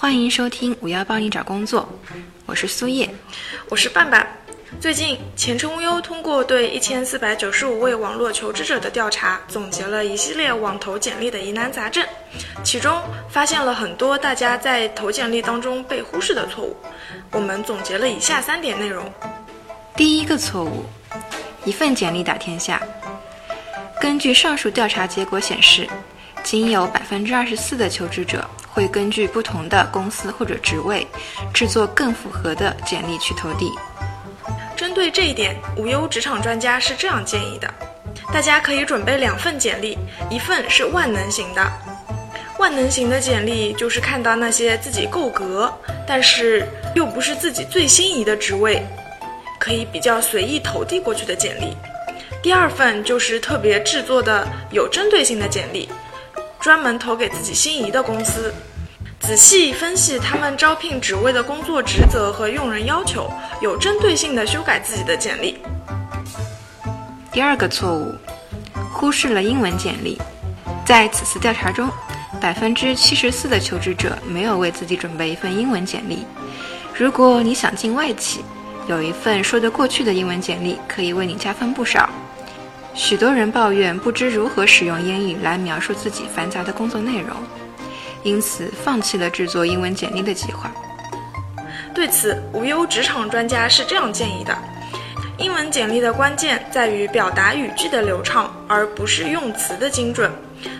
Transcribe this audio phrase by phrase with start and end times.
[0.00, 1.86] 欢迎收听五幺帮你找工作，
[2.46, 3.06] 我是苏叶，
[3.68, 4.26] 我是半半。
[4.80, 12.02] 最近，前程无忧通过对一千四百九十五位网络求职者的调查，总结了一系列网投简历的疑难杂症，
[12.64, 16.74] 其中发现了很多大家在投简历当中被忽视的错误。
[17.32, 19.04] 我们总结了以下三点内容。
[19.94, 20.86] 第一个错误，
[21.66, 22.80] 一份简历打天下。
[24.00, 25.86] 根据上述调查结果显示，
[26.42, 31.06] 仅有百分之二十四的求职者会根据不同的公司或者职位，
[31.52, 33.70] 制作更符合的简历去投递。
[34.76, 37.72] 针对这一点，无忧职场专家是这样建议的：
[38.32, 39.98] 大家可以准备两份简历，
[40.30, 41.70] 一份是万能型的。
[42.58, 45.72] 万能型的简历就是看到那些自己够格，
[46.06, 48.82] 但是又不是自己最心仪的职位，
[49.58, 51.74] 可以比较随意投递过去的简历。
[52.42, 55.88] 第二份就是特别制作的有针对性的简历，
[56.58, 58.52] 专门投给自己心仪的公司。
[59.20, 65.58] 仔细分析他们招聘职位的工作职责和用人要求，有针对性的修改自己的简历。
[67.30, 68.12] 第二个错误，
[68.92, 70.20] 忽视了英文简历。
[70.84, 71.88] 在此次调查中，
[72.40, 76.26] 百分之七十四的求职者没有为自己准备一份英文简历。
[76.92, 78.44] 如果你想进外企，
[78.88, 82.10] 有一份说得过去的英文简历可以为你加分不少。
[82.94, 87.36] 许多人抱怨不知如何使用英语来描述自己繁杂的工作内容。
[88.22, 90.70] 因此，放弃了制作英文简历的计划。
[91.94, 94.56] 对此，无忧职场专家是这样建议的：
[95.38, 100.30] 英文简历的关键在于表达语句的流畅，而不是用词的精准。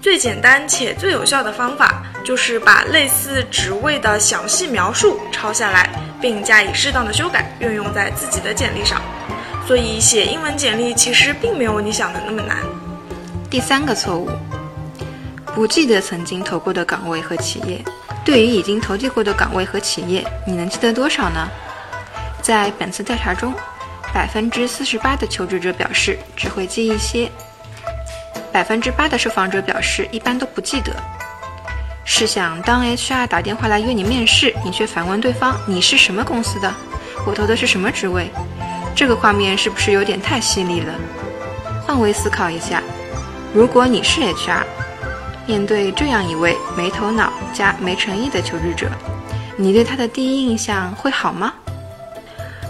[0.00, 5.88] 最简单且最有效的方法，就是把类似职位的详细描述抄下来，
[6.20, 9.00] 并加以适当的修改，运用在自己的简历上。
[9.66, 12.58] 所以，写英文简历其实并没有你想的那么难。
[13.48, 14.28] 第三个错误。
[15.54, 17.78] 不记得曾经投过的岗位和企业，
[18.24, 21.46] 对于已经投递过的岗位和企业，你能记得多少呢？
[22.40, 23.52] 在本次调查中，
[24.14, 27.30] 百分之四十八的求职者表示只会记一些，
[28.50, 30.92] 百分之八的受访者表示一般都不记得。
[32.04, 36.74] 试想，当 HR 打电话来约你面试，你却反问对方你是什么公司的，
[37.26, 38.30] 我投的是什么职位，
[38.96, 40.94] 这个画面是不是有点太犀利了？
[41.86, 42.82] 换位思考一下，
[43.52, 44.62] 如果你是 HR。
[45.46, 48.88] 面对这样一位没头脑加没诚意的求职者，
[49.56, 51.52] 你对他的第一印象会好吗？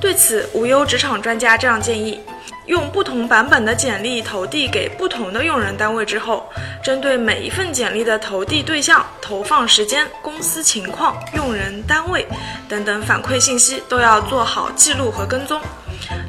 [0.00, 2.18] 对此，无忧职场专家这样建议：
[2.66, 6.48] 用不同版本的简历投递给不同的用人单位之后，
[6.82, 12.26] 针对每一份简历的投递对象、投放时间、公司情况、用人单位
[12.68, 15.60] 等等反馈信息都要做好记录和跟踪。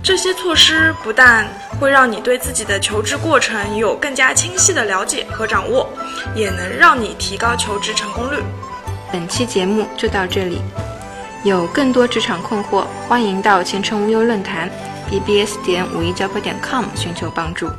[0.03, 1.47] 这些措施不但
[1.80, 5.88] 会让你对自己的求职过程有更加清晰的了解和掌握，
[6.36, 8.42] 也能让你提高求职成功率。
[9.12, 10.59] 本期节目就到这里，
[11.44, 14.69] 有更多职场困惑，欢迎到前程无忧论坛
[15.09, 17.69] bbs 点五一 job 点 com 寻求帮助。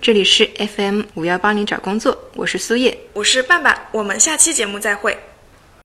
[0.00, 5.16] 这里是 FM 五幺帮你找工作，我是苏叶，我是半半，我们下期节目再会。